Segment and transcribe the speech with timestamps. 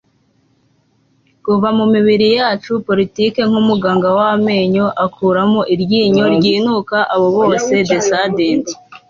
[1.43, 8.65] kuva mumibiri yacu-politike nkumuganga wamenyo akuramo iryinyo ryinuka abo bose decadent